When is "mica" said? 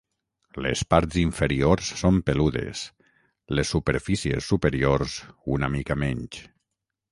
5.79-6.01